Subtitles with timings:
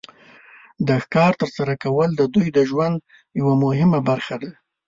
[0.87, 2.97] د ښکار تر سره کول د دوی د ژوند
[3.39, 4.51] یو مهمه برخه وه.